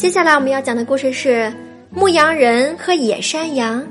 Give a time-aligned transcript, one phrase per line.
[0.00, 1.42] 接下来我们要讲的故事是
[1.90, 3.82] 《牧羊人和野山羊》。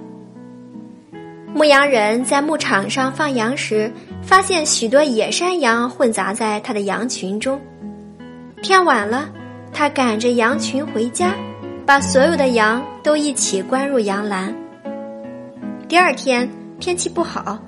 [1.54, 3.92] 牧羊人在牧场上放羊时，
[4.24, 7.62] 发现许多野山羊混杂在他的羊群中。
[8.64, 9.30] 天晚了，
[9.72, 11.36] 他赶着羊群回家，
[11.86, 14.52] 把所有的羊都一起关入羊栏。
[15.88, 16.50] 第二天
[16.80, 17.60] 天气不好，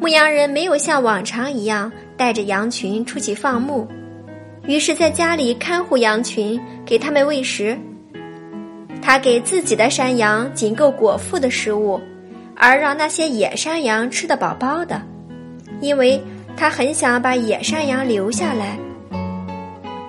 [0.00, 3.86] 牧羊人没有像往常一样带着羊群出去放牧，
[4.64, 7.78] 于是在家里看护羊群，给他们喂食。
[9.02, 12.00] 他给自己的山羊仅够果腹的食物，
[12.54, 15.00] 而让那些野山羊吃得饱饱的，
[15.80, 16.22] 因为
[16.56, 18.78] 他很想把野山羊留下来。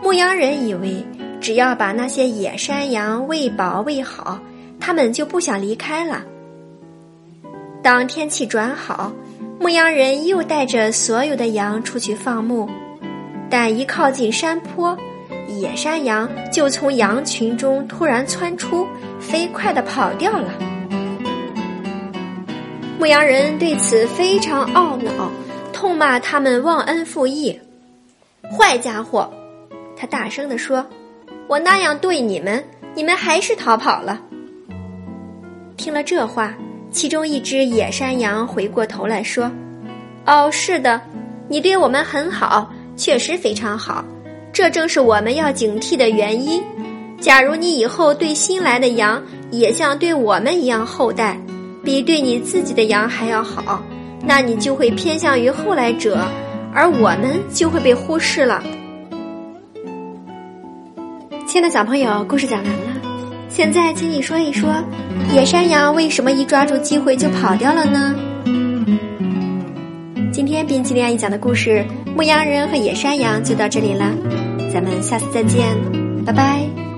[0.03, 1.05] 牧羊人以为
[1.39, 4.39] 只要把那些野山羊喂饱喂好，
[4.79, 6.21] 他们就不想离开了。
[7.81, 9.11] 当天气转好，
[9.59, 12.69] 牧羊人又带着所有的羊出去放牧，
[13.49, 14.97] 但一靠近山坡。
[15.59, 18.87] 野山羊就从羊群中突然窜出，
[19.19, 20.51] 飞快的跑掉了。
[22.99, 25.31] 牧羊人对此非常懊恼，
[25.73, 27.59] 痛骂他们忘恩负义。
[28.43, 29.29] 坏家伙！
[29.97, 30.85] 他大声地说
[31.47, 34.21] ：“我那样对你们，你们还是逃跑了。”
[35.77, 36.53] 听了这话，
[36.91, 39.51] 其中一只野山羊回过头来说
[40.25, 41.01] ：“哦，是的，
[41.47, 44.05] 你对我们很好，确实非常好。”
[44.53, 46.61] 这正是我们要警惕的原因。
[47.19, 49.21] 假如你以后对新来的羊
[49.51, 51.39] 也像对我们一样厚待，
[51.83, 53.81] 比对你自己的羊还要好，
[54.25, 56.27] 那你就会偏向于后来者，
[56.73, 58.63] 而我们就会被忽视了。
[61.47, 63.01] 亲爱的小朋友，故事讲完了，
[63.49, 64.73] 现在请你说一说，
[65.31, 68.15] 野山羊为什么一抓住机会就跑掉了呢？
[70.41, 74.11] 今天冰淇淋阿姨讲的故事《牧羊人和野山羊》就到这里了。
[74.73, 75.63] 咱们下次再见，
[76.25, 76.90] 拜拜。